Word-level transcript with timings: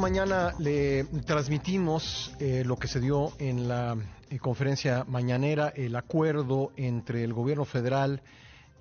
mañana 0.00 0.54
le 0.58 1.04
transmitimos 1.26 2.32
eh, 2.40 2.64
lo 2.64 2.76
que 2.76 2.88
se 2.88 3.00
dio 3.00 3.32
en 3.38 3.68
la 3.68 3.96
eh, 4.30 4.38
conferencia 4.38 5.04
mañanera, 5.06 5.72
el 5.76 5.94
acuerdo 5.94 6.72
entre 6.76 7.22
el 7.22 7.34
gobierno 7.34 7.66
federal 7.66 8.22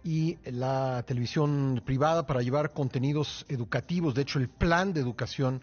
y 0.01 0.37
la 0.45 1.03
televisión 1.05 1.81
privada 1.85 2.25
para 2.25 2.41
llevar 2.41 2.71
contenidos 2.71 3.45
educativos, 3.49 4.15
de 4.15 4.21
hecho 4.21 4.39
el 4.39 4.47
plan 4.47 4.93
de 4.93 5.01
educación 5.01 5.61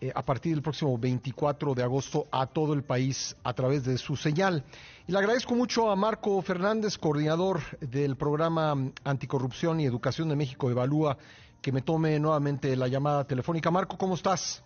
eh, 0.00 0.12
a 0.14 0.22
partir 0.22 0.54
del 0.54 0.62
próximo 0.62 0.96
24 0.96 1.74
de 1.74 1.82
agosto 1.82 2.26
a 2.32 2.46
todo 2.46 2.72
el 2.72 2.82
país 2.82 3.36
a 3.44 3.52
través 3.52 3.84
de 3.84 3.98
su 3.98 4.16
señal. 4.16 4.64
Y 5.06 5.12
le 5.12 5.18
agradezco 5.18 5.54
mucho 5.54 5.90
a 5.90 5.96
Marco 5.96 6.40
Fernández, 6.40 6.96
coordinador 6.96 7.60
del 7.80 8.16
programa 8.16 8.74
Anticorrupción 9.04 9.78
y 9.78 9.84
Educación 9.84 10.30
de 10.30 10.36
México 10.36 10.70
Evalúa, 10.70 11.18
que 11.60 11.70
me 11.70 11.82
tome 11.82 12.18
nuevamente 12.18 12.74
la 12.76 12.88
llamada 12.88 13.24
telefónica. 13.24 13.70
Marco, 13.70 13.98
¿cómo 13.98 14.14
estás? 14.14 14.64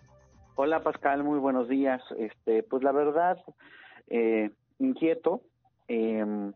Hola 0.63 0.83
Pascal, 0.83 1.25
muy 1.25 1.39
buenos 1.39 1.71
días. 1.71 2.03
Este, 2.19 2.63
pues 2.63 2.83
la 2.83 2.93
verdad, 2.93 3.39
eh, 4.11 4.51
inquieto, 4.79 5.41
em, 5.89 6.53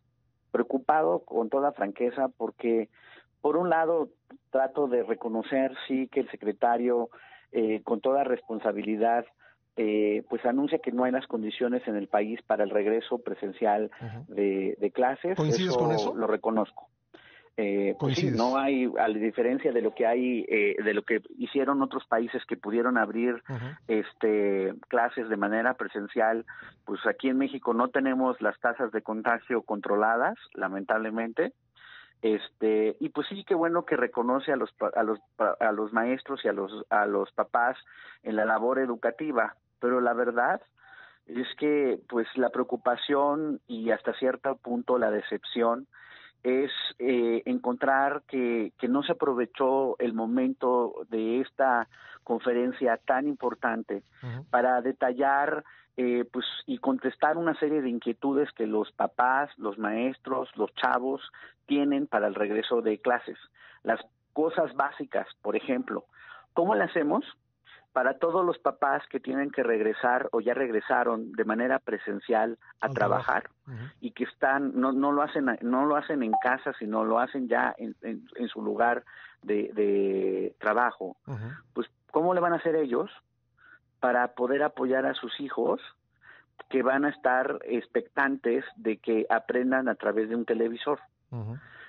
preocupado 0.50 1.20
con 1.20 1.48
toda 1.48 1.72
franqueza, 1.72 2.28
porque 2.28 2.90
por 3.40 3.56
un 3.56 3.70
lado 3.70 4.10
trato 4.50 4.88
de 4.88 5.04
reconocer 5.04 5.72
sí 5.88 6.06
que 6.08 6.20
el 6.20 6.30
secretario 6.30 7.08
eh, 7.50 7.80
con 7.82 8.02
toda 8.02 8.24
responsabilidad 8.24 9.24
eh, 9.76 10.22
pues 10.28 10.44
anuncia 10.44 10.80
que 10.80 10.92
no 10.92 11.04
hay 11.04 11.12
las 11.12 11.26
condiciones 11.26 11.88
en 11.88 11.96
el 11.96 12.06
país 12.06 12.42
para 12.42 12.62
el 12.62 12.68
regreso 12.68 13.20
presencial 13.20 13.90
de, 14.28 14.76
de, 14.78 14.90
clases. 14.90 15.34
¿Coincides 15.34 15.78
con 15.78 15.92
eso? 15.92 16.14
Lo 16.14 16.26
reconozco. 16.26 16.90
Eh, 17.56 17.94
pues 18.00 18.20
no 18.34 18.56
hay, 18.56 18.90
a 18.98 19.06
la 19.06 19.18
diferencia 19.18 19.70
de 19.70 19.80
lo 19.80 19.94
que 19.94 20.06
hay, 20.06 20.44
eh, 20.48 20.74
de 20.82 20.92
lo 20.92 21.02
que 21.02 21.22
hicieron 21.38 21.82
otros 21.82 22.04
países 22.06 22.44
que 22.46 22.56
pudieron 22.56 22.98
abrir 22.98 23.44
este 23.86 24.74
clases 24.88 25.28
de 25.28 25.36
manera 25.36 25.74
presencial, 25.74 26.44
pues 26.84 27.06
aquí 27.06 27.28
en 27.28 27.38
México 27.38 27.72
no 27.72 27.88
tenemos 27.88 28.40
las 28.40 28.58
tasas 28.58 28.90
de 28.90 29.02
contagio 29.02 29.62
controladas, 29.62 30.36
lamentablemente. 30.54 31.52
Este, 32.22 32.96
y 32.98 33.10
pues 33.10 33.28
sí, 33.28 33.44
qué 33.44 33.54
bueno 33.54 33.84
que 33.84 33.96
reconoce 33.96 34.50
a 34.50 34.56
los, 34.56 34.74
a 34.96 35.02
los, 35.04 35.20
a 35.38 35.72
los 35.72 35.92
maestros 35.92 36.44
y 36.44 36.48
a 36.48 36.52
los, 36.52 36.72
a 36.90 37.06
los 37.06 37.30
papás 37.32 37.76
en 38.24 38.34
la 38.34 38.46
labor 38.46 38.80
educativa, 38.80 39.54
pero 39.78 40.00
la 40.00 40.14
verdad 40.14 40.60
es 41.26 41.46
que 41.58 42.00
pues 42.08 42.26
la 42.34 42.50
preocupación 42.50 43.60
y 43.66 43.90
hasta 43.90 44.12
cierto 44.14 44.56
punto 44.56 44.98
la 44.98 45.10
decepción 45.10 45.86
es 46.44 46.70
eh, 46.98 47.42
encontrar 47.46 48.22
que, 48.28 48.72
que 48.78 48.86
no 48.86 49.02
se 49.02 49.12
aprovechó 49.12 49.96
el 49.98 50.12
momento 50.12 51.06
de 51.08 51.40
esta 51.40 51.88
conferencia 52.22 52.98
tan 52.98 53.26
importante 53.26 54.02
para 54.50 54.80
detallar 54.80 55.64
eh, 55.96 56.24
pues 56.30 56.44
y 56.66 56.78
contestar 56.78 57.36
una 57.36 57.54
serie 57.58 57.80
de 57.80 57.88
inquietudes 57.88 58.50
que 58.52 58.66
los 58.66 58.90
papás, 58.92 59.50
los 59.58 59.78
maestros, 59.78 60.48
los 60.56 60.74
chavos 60.74 61.20
tienen 61.66 62.06
para 62.06 62.26
el 62.26 62.34
regreso 62.34 62.82
de 62.82 62.98
clases. 62.98 63.38
Las 63.82 64.00
cosas 64.32 64.74
básicas, 64.74 65.26
por 65.40 65.56
ejemplo, 65.56 66.04
¿cómo 66.52 66.74
le 66.74 66.84
hacemos 66.84 67.24
para 67.94 68.18
todos 68.18 68.44
los 68.44 68.58
papás 68.58 69.04
que 69.08 69.20
tienen 69.20 69.52
que 69.52 69.62
regresar 69.62 70.28
o 70.32 70.40
ya 70.40 70.52
regresaron 70.52 71.30
de 71.30 71.44
manera 71.44 71.78
presencial 71.78 72.58
a 72.80 72.88
trabajar 72.88 73.48
y 74.00 74.10
que 74.10 74.24
están 74.24 74.72
no 74.74 74.90
no 74.90 75.12
lo 75.12 75.22
hacen 75.22 75.46
no 75.62 75.86
lo 75.86 75.94
hacen 75.94 76.24
en 76.24 76.32
casa 76.42 76.72
sino 76.76 77.04
lo 77.04 77.20
hacen 77.20 77.46
ya 77.48 77.72
en, 77.78 77.94
en, 78.02 78.48
su 78.48 78.62
lugar 78.62 79.04
de, 79.42 79.70
de 79.74 80.56
trabajo 80.58 81.16
pues 81.72 81.88
cómo 82.10 82.34
le 82.34 82.40
van 82.40 82.52
a 82.52 82.56
hacer 82.56 82.74
ellos 82.74 83.12
para 84.00 84.34
poder 84.34 84.64
apoyar 84.64 85.06
a 85.06 85.14
sus 85.14 85.38
hijos 85.38 85.80
que 86.70 86.82
van 86.82 87.04
a 87.04 87.10
estar 87.10 87.60
expectantes 87.62 88.64
de 88.74 88.96
que 88.96 89.24
aprendan 89.30 89.88
a 89.88 89.94
través 89.94 90.28
de 90.28 90.34
un 90.34 90.44
televisor 90.44 90.98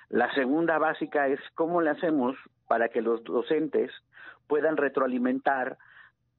la 0.09 0.31
segunda 0.35 0.77
básica 0.77 1.27
es 1.29 1.39
cómo 1.55 1.81
le 1.81 1.89
hacemos 1.89 2.35
para 2.67 2.89
que 2.89 3.01
los 3.01 3.23
docentes 3.23 3.91
puedan 4.47 4.77
retroalimentar 4.77 5.79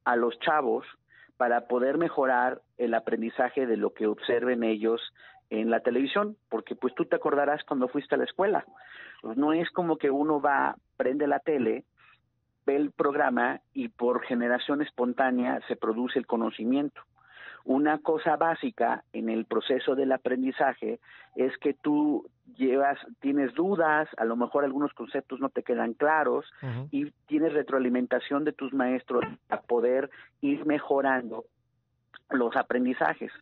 a 0.07 0.15
los 0.15 0.39
chavos 0.39 0.85
para 1.35 1.67
poder 1.67 1.97
mejorar 1.97 2.61
el 2.77 2.93
aprendizaje 2.93 3.67
de 3.67 3.75
lo 3.75 3.93
que 3.93 4.07
observen 4.07 4.63
ellos 4.63 5.01
en 5.49 5.69
la 5.69 5.81
televisión, 5.81 6.37
porque 6.47 6.75
pues 6.75 6.95
tú 6.95 7.03
te 7.03 7.17
acordarás 7.17 7.61
cuando 7.65 7.89
fuiste 7.89 8.15
a 8.15 8.17
la 8.17 8.23
escuela. 8.23 8.65
Pues, 9.21 9.35
no 9.37 9.51
es 9.51 9.69
como 9.71 9.97
que 9.97 10.09
uno 10.09 10.39
va, 10.39 10.77
prende 10.95 11.27
la 11.27 11.39
tele, 11.39 11.83
ve 12.65 12.77
el 12.77 12.91
programa 12.91 13.59
y 13.73 13.89
por 13.89 14.23
generación 14.25 14.81
espontánea 14.81 15.59
se 15.67 15.75
produce 15.75 16.19
el 16.19 16.25
conocimiento. 16.25 17.01
Una 17.67 17.97
cosa 17.97 18.37
básica 18.37 19.03
en 19.11 19.27
el 19.27 19.43
proceso 19.43 19.93
del 19.93 20.13
aprendizaje 20.13 21.01
es 21.35 21.57
que 21.57 21.73
tú 21.73 22.25
llevas, 22.55 22.97
tienes 23.19 23.53
dudas, 23.55 24.07
a 24.15 24.23
lo 24.23 24.37
mejor 24.37 24.63
algunos 24.63 24.93
conceptos 24.93 25.41
no 25.41 25.49
te 25.49 25.63
quedan 25.63 25.93
claros 25.93 26.45
y 26.91 27.11
tienes 27.25 27.51
retroalimentación 27.51 28.45
de 28.45 28.53
tus 28.53 28.71
maestros 28.71 29.25
a 29.49 29.59
poder 29.59 30.09
ir 30.39 30.65
mejorando 30.65 31.43
los 32.29 32.55
aprendizajes. 32.55 33.33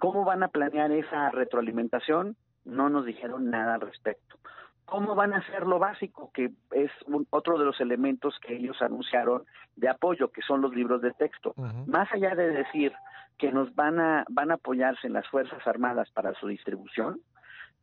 ¿Cómo 0.00 0.24
van 0.24 0.42
a 0.42 0.48
planear 0.48 0.90
esa 0.90 1.30
retroalimentación? 1.30 2.34
No 2.64 2.88
nos 2.88 3.06
dijeron 3.06 3.48
nada 3.48 3.74
al 3.74 3.82
respecto. 3.82 4.38
¿Cómo 4.86 5.14
van 5.14 5.34
a 5.34 5.38
hacer 5.38 5.68
lo 5.68 5.78
básico? 5.78 6.32
Que 6.34 6.50
es 6.72 6.90
otro 7.30 7.56
de 7.56 7.64
los 7.64 7.80
elementos 7.80 8.40
que 8.40 8.56
ellos 8.56 8.82
anunciaron 8.82 9.44
de 9.76 9.88
apoyo, 9.88 10.32
que 10.32 10.42
son 10.42 10.62
los 10.62 10.74
libros 10.74 11.00
de 11.00 11.12
texto. 11.12 11.54
Más 11.86 12.10
allá 12.12 12.34
de 12.34 12.50
decir 12.50 12.92
que 13.38 13.52
nos 13.52 13.74
van 13.74 14.00
a, 14.00 14.24
van 14.28 14.50
a 14.50 14.54
apoyarse 14.54 15.06
en 15.06 15.12
las 15.12 15.26
Fuerzas 15.28 15.66
Armadas 15.66 16.10
para 16.10 16.34
su 16.34 16.48
distribución, 16.48 17.20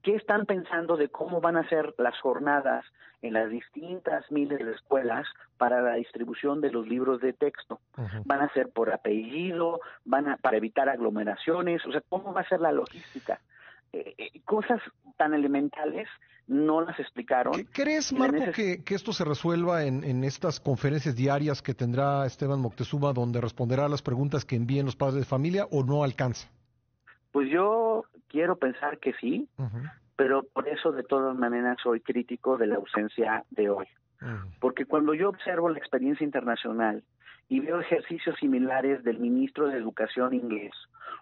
¿qué 0.04 0.16
están 0.16 0.46
pensando 0.46 0.98
de 0.98 1.10
cómo 1.10 1.42
van 1.42 1.58
a 1.58 1.68
ser 1.68 1.94
las 1.98 2.20
jornadas 2.20 2.86
en 3.22 3.34
las 3.34 3.50
distintas 3.50 4.30
miles 4.32 4.60
de 4.60 4.74
escuelas 4.74 5.26
para 5.58 5.82
la 5.82 5.96
distribución 5.96 6.62
de 6.62 6.72
los 6.72 6.88
libros 6.88 7.22
de 7.22 7.34
texto? 7.34 7.80
¿Van 8.26 8.42
a 8.42 8.54
ser 8.54 8.70
por 8.70 8.94
apellido? 8.94 9.80
¿Van 10.04 10.28
a, 10.28 10.38
para 10.38 10.58
evitar 10.58 10.90
aglomeraciones? 10.90 11.86
O 11.86 11.92
sea, 11.92 12.02
¿cómo 12.10 12.34
va 12.34 12.42
a 12.42 12.50
ser 12.50 12.60
la 12.60 12.72
logística? 12.72 13.40
Eh, 13.94 14.14
eh, 14.18 14.42
cosas 14.44 14.82
tan 15.16 15.34
elementales 15.34 16.10
no 16.48 16.82
las 16.82 17.00
explicaron. 17.00 17.54
¿Crees, 17.72 18.14
Marco, 18.14 18.52
que, 18.54 18.84
esto 18.88 19.14
se 19.14 19.26
resuelva 19.26 19.84
en, 19.84 20.24
estas 20.24 20.60
conferencias 20.60 21.16
diarias 21.16 21.62
que 21.62 21.74
tendrá 21.74 22.26
Esteban 22.26 22.60
Moctezuma, 22.60 23.14
donde 23.14 23.42
responderá 23.42 23.86
a 23.86 23.90
las 23.90 24.02
preguntas 24.02 24.46
que 24.46 24.56
envíen 24.56 24.86
los 24.86 24.96
padres 24.96 25.16
de 25.16 25.26
familia, 25.26 25.66
o 25.72 25.84
no 25.84 26.04
alcanza? 26.04 26.48
Pues 27.32 27.50
yo 27.50 28.06
quiero 28.28 28.58
pensar 28.58 29.00
que 29.00 29.14
sí, 29.14 29.48
pero 30.16 30.44
por 30.44 30.68
eso 30.68 30.92
de 30.92 31.04
todas 31.04 31.36
maneras 31.38 31.78
soy 31.82 32.00
crítico 32.00 32.58
de 32.58 32.68
la 32.68 32.76
ausencia 32.76 33.44
de 33.50 33.70
hoy. 33.70 33.88
Porque 34.60 34.86
cuando 34.86 35.14
yo 35.14 35.30
observo 35.30 35.70
la 35.70 35.78
experiencia 35.78 36.24
internacional 36.24 37.04
y 37.48 37.60
veo 37.60 37.80
ejercicios 37.80 38.36
similares 38.40 39.04
del 39.04 39.20
ministro 39.20 39.68
de 39.68 39.78
Educación 39.78 40.34
inglés 40.34 40.74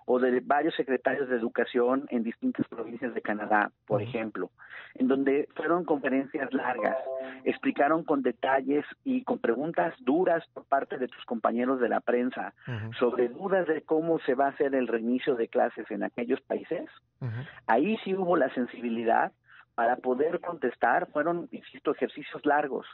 o 0.06 0.20
de 0.20 0.42
varios 0.42 0.76
secretarios 0.76 1.30
de 1.30 1.38
educación 1.38 2.06
en 2.09 2.24
distintas 2.24 2.68
provincias 2.68 3.14
de 3.14 3.22
Canadá, 3.22 3.72
por 3.86 4.02
ejemplo, 4.02 4.50
en 4.96 5.08
donde 5.08 5.48
fueron 5.56 5.86
conferencias 5.86 6.54
largas, 6.54 6.98
explicaron 7.46 8.04
con 8.04 8.22
detalles 8.22 8.86
y 9.04 9.24
con 9.24 9.40
preguntas 9.40 9.94
duras 10.00 10.44
por 10.54 10.66
parte 10.66 10.98
de 10.98 11.08
tus 11.08 11.24
compañeros 11.25 11.80
de 11.80 11.90
la 11.90 12.02
prensa 12.02 12.54
sobre 13.00 13.30
dudas 13.30 13.68
de 13.68 13.81
cómo 13.81 14.20
se 14.20 14.36
va 14.36 14.48
a 14.48 14.50
hacer 14.50 14.75
el 14.75 14.88
reinicio 14.88 15.36
de 15.36 15.48
clases 15.48 15.90
en 15.90 16.04
aquellos 16.04 16.42
países. 16.42 16.90
Ahí 17.68 17.98
sí 18.04 18.14
hubo 18.14 18.36
la 18.36 18.54
sensibilidad 18.54 19.31
para 19.76 19.98
poder 19.98 20.40
contestar, 20.40 21.08
fueron, 21.12 21.48
insisto, 21.52 21.92
ejercicios 21.92 22.46
largos. 22.46 22.86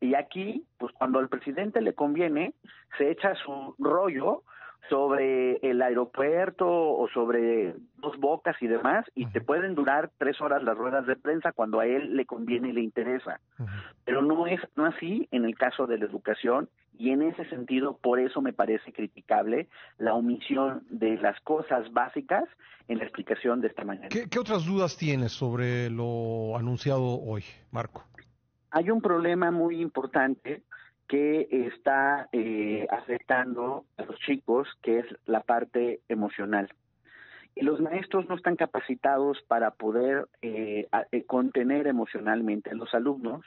Y 0.00 0.14
aquí, 0.14 0.64
pues 0.78 0.92
cuando 0.92 1.18
al 1.18 1.28
presidente 1.28 1.80
le 1.80 1.94
conviene, 1.94 2.54
se 2.96 3.10
echa 3.10 3.34
su 3.34 3.74
rollo 3.78 4.42
sobre 4.88 5.56
el 5.56 5.82
aeropuerto 5.82 6.66
o 6.66 7.08
sobre 7.08 7.74
dos 7.96 8.16
bocas 8.18 8.56
y 8.62 8.66
demás, 8.66 9.04
y 9.14 9.26
te 9.26 9.40
pueden 9.40 9.74
durar 9.74 10.10
tres 10.18 10.40
horas 10.40 10.62
las 10.62 10.78
ruedas 10.78 11.06
de 11.06 11.16
prensa 11.16 11.52
cuando 11.52 11.80
a 11.80 11.86
él 11.86 12.16
le 12.16 12.24
conviene 12.24 12.68
y 12.68 12.72
le 12.72 12.80
interesa. 12.80 13.40
Pero 14.04 14.22
no 14.22 14.46
es 14.46 14.60
no 14.76 14.86
así 14.86 15.28
en 15.30 15.44
el 15.44 15.56
caso 15.56 15.86
de 15.86 15.98
la 15.98 16.06
educación, 16.06 16.68
y 16.98 17.10
en 17.10 17.22
ese 17.22 17.48
sentido, 17.48 17.96
por 17.96 18.18
eso 18.18 18.42
me 18.42 18.52
parece 18.52 18.92
criticable 18.92 19.68
la 19.98 20.14
omisión 20.14 20.84
de 20.90 21.16
las 21.16 21.40
cosas 21.40 21.90
básicas 21.92 22.44
en 22.88 22.98
la 22.98 23.04
explicación 23.04 23.60
de 23.60 23.68
esta 23.68 23.84
mañana. 23.84 24.08
¿Qué, 24.08 24.28
qué 24.28 24.38
otras 24.38 24.66
dudas 24.66 24.96
tienes 24.96 25.32
sobre 25.32 25.90
lo 25.90 26.56
anunciado 26.56 27.20
hoy, 27.20 27.44
Marco? 27.70 28.04
Hay 28.70 28.90
un 28.90 29.00
problema 29.00 29.50
muy 29.50 29.80
importante 29.80 30.62
que 31.08 31.48
está 31.50 32.28
eh, 32.32 32.86
afectando 32.90 33.86
a 33.96 34.04
los 34.04 34.18
chicos, 34.20 34.68
que 34.82 34.98
es 34.98 35.06
la 35.24 35.40
parte 35.40 36.00
emocional. 36.08 36.68
Y 37.54 37.62
los 37.62 37.80
maestros 37.80 38.28
no 38.28 38.36
están 38.36 38.56
capacitados 38.56 39.38
para 39.48 39.70
poder 39.72 40.28
eh, 40.42 40.86
eh, 41.10 41.24
contener 41.24 41.86
emocionalmente 41.86 42.70
a 42.70 42.74
los 42.74 42.94
alumnos 42.94 43.44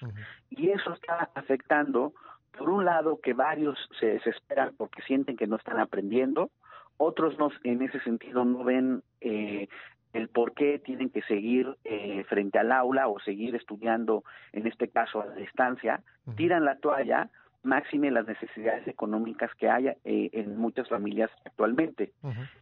y 0.50 0.70
eso 0.70 0.94
está 0.94 1.30
afectando 1.34 2.14
por 2.58 2.70
un 2.70 2.86
lado, 2.86 3.20
que 3.22 3.34
varios 3.34 3.78
se 4.00 4.08
desesperan 4.08 4.74
porque 4.78 5.02
sienten 5.04 5.38
que 5.38 5.48
no 5.48 5.56
están 5.56 5.80
aprendiendo, 5.80 6.52
otros 6.98 7.38
no, 7.40 7.50
en 7.64 7.82
ese 7.82 8.00
sentido 8.02 8.46
no 8.46 8.64
ven 8.64 9.02
eh, 9.22 9.68
el 10.14 10.28
por 10.30 10.54
qué 10.54 10.80
tienen 10.80 11.10
que 11.10 11.22
seguir 11.24 11.78
eh, 11.84 12.24
frente 12.28 12.60
al 12.60 12.72
aula 12.72 13.08
o 13.08 13.20
seguir 13.20 13.56
estudiando, 13.56 14.24
en 14.52 14.68
este 14.68 14.90
caso 14.90 15.22
a 15.22 15.26
la 15.26 15.36
distancia, 15.36 16.02
tiran 16.36 16.66
la 16.66 16.76
toalla, 16.78 17.30
máxime 17.64 18.12
las 18.12 18.28
necesidades 18.28 18.88
económicas 18.88 19.52
que 19.56 19.70
hay 19.70 19.88
eh, 19.88 19.96
en 20.34 20.58
muchas 20.58 20.90
familias 20.90 21.32
actualmente. 21.46 22.12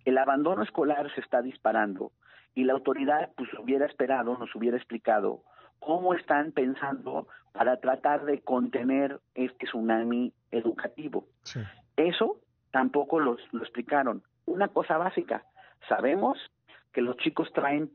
El 0.06 0.18
abandono 0.18 0.64
escolar 0.64 1.14
se 1.16 1.22
está 1.22 1.42
disparando 1.42 2.12
y 2.56 2.64
la 2.64 2.74
autoridad 2.74 3.30
pues 3.36 3.50
hubiera 3.56 3.86
esperado, 3.86 4.38
nos 4.38 4.54
hubiera 4.56 4.78
explicado 4.78 5.44
cómo 5.80 6.14
están 6.14 6.52
pensando 6.52 7.28
para 7.52 7.78
tratar 7.78 8.26
de 8.26 8.42
contener 8.42 9.20
este 9.36 9.66
tsunami 9.66 10.34
educativo. 10.52 11.26
Eso 11.96 12.40
tampoco 12.72 13.20
lo 13.20 13.38
explicaron. 13.54 14.24
Una 14.46 14.68
cosa 14.68 14.98
básica, 14.98 15.44
sabemos 15.88 16.38
que 16.92 17.02
los 17.02 17.18
chicos 17.18 17.52
traen 17.54 17.92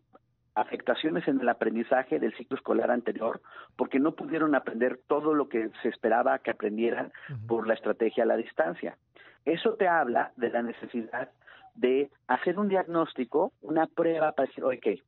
afectaciones 0.55 1.27
en 1.27 1.41
el 1.41 1.49
aprendizaje 1.49 2.19
del 2.19 2.35
ciclo 2.37 2.57
escolar 2.57 2.91
anterior 2.91 3.41
porque 3.77 3.99
no 3.99 4.13
pudieron 4.13 4.55
aprender 4.55 5.01
todo 5.09 5.35
lo 5.35 5.49
que 5.49 5.71
se 5.83 5.89
esperaba 5.89 6.39
que 6.39 6.51
aprendieran 6.51 7.13
por 7.49 7.67
la 7.67 7.75
estrategia 7.75 8.23
a 8.25 8.27
la 8.27 8.37
distancia. 8.37 8.97
Eso 9.45 9.75
te 9.75 9.89
habla 9.89 10.33
de 10.37 10.51
la 10.51 10.63
necesidad 10.63 11.31
de 11.75 12.11
hacer 12.29 12.59
un 12.59 12.69
diagnóstico, 12.69 13.53
una 13.63 13.87
prueba 13.87 14.33
para 14.33 14.47
decir, 14.47 14.63
oye, 14.63 15.03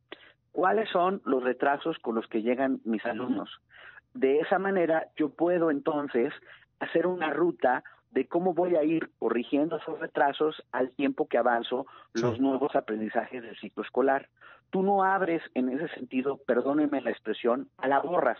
¿cuáles 0.56 0.88
son 0.88 1.20
los 1.26 1.44
retrasos 1.44 1.98
con 1.98 2.14
los 2.14 2.26
que 2.28 2.40
llegan 2.40 2.80
mis 2.86 3.04
alumnos? 3.04 3.60
De 4.14 4.38
esa 4.38 4.58
manera 4.58 5.08
yo 5.14 5.28
puedo 5.28 5.70
entonces 5.70 6.32
hacer 6.80 7.06
una 7.06 7.28
ruta 7.28 7.84
de 8.12 8.26
cómo 8.26 8.54
voy 8.54 8.74
a 8.74 8.82
ir 8.82 9.10
corrigiendo 9.18 9.76
esos 9.76 10.00
retrasos 10.00 10.64
al 10.72 10.92
tiempo 10.92 11.28
que 11.28 11.36
avanzo 11.36 11.86
los 12.14 12.40
nuevos 12.40 12.74
aprendizajes 12.74 13.42
del 13.42 13.54
ciclo 13.58 13.82
escolar. 13.82 14.30
Tú 14.70 14.82
no 14.82 15.04
abres 15.04 15.42
en 15.52 15.68
ese 15.68 15.88
sentido, 15.88 16.38
perdónenme 16.38 17.02
la 17.02 17.10
expresión, 17.10 17.68
a 17.76 17.86
la 17.86 18.00
borras. 18.00 18.38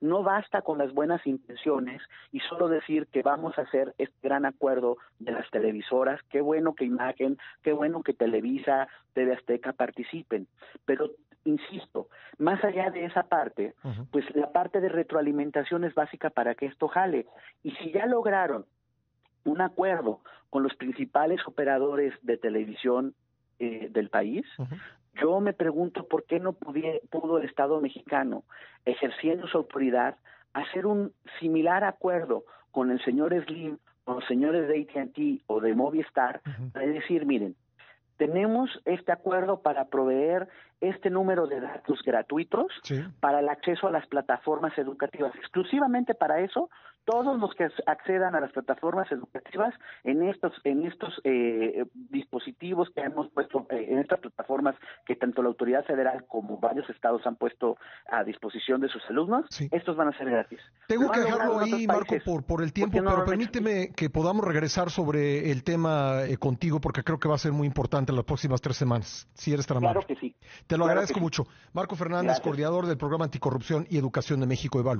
No 0.00 0.22
basta 0.22 0.62
con 0.62 0.78
las 0.78 0.94
buenas 0.94 1.26
intenciones 1.26 2.00
y 2.32 2.40
solo 2.40 2.68
decir 2.68 3.08
que 3.08 3.20
vamos 3.20 3.58
a 3.58 3.62
hacer 3.62 3.94
este 3.98 4.16
gran 4.22 4.46
acuerdo 4.46 4.96
de 5.18 5.32
las 5.32 5.50
televisoras, 5.50 6.18
qué 6.30 6.40
bueno 6.40 6.74
que 6.74 6.86
Imagen, 6.86 7.36
qué 7.62 7.74
bueno 7.74 8.02
que 8.02 8.14
Televisa, 8.14 8.88
TV 9.12 9.34
Azteca 9.34 9.74
participen, 9.74 10.46
pero 10.86 11.10
insisto, 11.44 12.08
más 12.38 12.62
allá 12.64 12.90
de 12.90 13.04
esa 13.04 13.24
parte, 13.24 13.74
pues 14.10 14.24
la 14.34 14.52
parte 14.52 14.80
de 14.80 14.88
retroalimentación 14.88 15.84
es 15.84 15.94
básica 15.94 16.30
para 16.30 16.54
que 16.54 16.66
esto 16.66 16.88
jale. 16.88 17.26
Y 17.62 17.72
si 17.72 17.92
ya 17.92 18.06
lograron 18.06 18.66
un 19.44 19.60
acuerdo 19.60 20.20
con 20.50 20.62
los 20.62 20.74
principales 20.74 21.40
operadores 21.46 22.14
de 22.22 22.36
televisión 22.36 23.14
eh, 23.58 23.88
del 23.90 24.08
país, 24.08 24.46
yo 25.20 25.40
me 25.40 25.52
pregunto 25.52 26.06
por 26.06 26.24
qué 26.24 26.38
no 26.38 26.52
pudo 26.52 27.38
el 27.38 27.44
Estado 27.44 27.80
mexicano, 27.80 28.44
ejerciendo 28.84 29.46
su 29.48 29.58
autoridad, 29.58 30.16
hacer 30.52 30.86
un 30.86 31.12
similar 31.40 31.84
acuerdo 31.84 32.44
con 32.70 32.90
el 32.90 33.02
señor 33.04 33.34
Slim, 33.44 33.78
con 34.04 34.16
los 34.16 34.24
señores 34.26 34.68
de 34.68 34.80
AT&T 34.80 35.42
o 35.46 35.60
de 35.60 35.74
Movistar, 35.74 36.40
para 36.72 36.86
decir, 36.86 37.26
miren, 37.26 37.56
tenemos 38.18 38.68
este 38.84 39.12
acuerdo 39.12 39.62
para 39.62 39.86
proveer 39.86 40.48
este 40.80 41.08
número 41.08 41.46
de 41.46 41.60
datos 41.60 42.02
gratuitos 42.04 42.66
para 43.20 43.40
el 43.40 43.48
acceso 43.48 43.86
a 43.86 43.90
las 43.90 44.06
plataformas 44.06 44.76
educativas. 44.76 45.34
Exclusivamente 45.36 46.14
para 46.14 46.40
eso, 46.40 46.68
todos 47.08 47.40
los 47.40 47.54
que 47.54 47.66
accedan 47.86 48.34
a 48.34 48.40
las 48.40 48.52
plataformas 48.52 49.10
educativas 49.10 49.74
en 50.04 50.28
estos 50.28 50.52
en 50.64 50.86
estos 50.86 51.18
eh, 51.24 51.86
dispositivos 51.94 52.90
que 52.94 53.00
hemos 53.00 53.30
puesto 53.30 53.66
eh, 53.70 53.86
en 53.88 54.00
estas 54.00 54.20
plataformas 54.20 54.76
que 55.06 55.16
tanto 55.16 55.40
la 55.40 55.48
autoridad 55.48 55.86
federal 55.86 56.26
como 56.28 56.58
varios 56.58 56.88
estados 56.90 57.26
han 57.26 57.36
puesto 57.36 57.78
a 58.12 58.24
disposición 58.24 58.82
de 58.82 58.90
sus 58.90 59.02
alumnos, 59.08 59.46
estos 59.70 59.96
van 59.96 60.08
a 60.08 60.18
ser 60.18 60.28
gratis. 60.28 60.60
Tengo 60.86 61.10
que 61.10 61.20
dejarlo 61.20 61.60
ahí, 61.60 61.86
Marco, 61.86 62.14
por, 62.26 62.44
por 62.44 62.62
el 62.62 62.74
tiempo, 62.74 62.98
pero 63.02 63.24
permíteme 63.24 63.90
que 63.96 64.10
podamos 64.10 64.44
regresar 64.44 64.90
sobre 64.90 65.50
el 65.50 65.64
tema 65.64 66.24
eh, 66.24 66.36
contigo 66.36 66.78
porque 66.78 67.02
creo 67.02 67.18
que 67.18 67.28
va 67.28 67.36
a 67.36 67.38
ser 67.38 67.52
muy 67.52 67.66
importante 67.66 68.12
en 68.12 68.16
las 68.16 68.26
próximas 68.26 68.60
tres 68.60 68.76
semanas, 68.76 69.26
si 69.32 69.54
eres 69.54 69.66
tan 69.66 69.78
amable. 69.78 70.04
Claro 70.04 70.06
que 70.06 70.16
sí. 70.20 70.36
Te 70.66 70.76
lo 70.76 70.84
agradezco 70.84 71.20
mucho. 71.20 71.46
Marco 71.72 71.96
Fernández, 71.96 72.38
coordinador 72.40 72.84
del 72.84 72.98
programa 72.98 73.24
Anticorrupción 73.24 73.86
y 73.88 73.96
Educación 73.96 74.40
de 74.40 74.46
México 74.46 74.78
Evalúa. 74.78 74.96